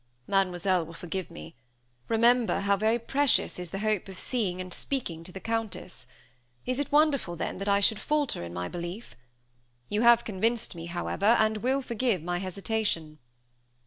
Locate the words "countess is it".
5.39-6.91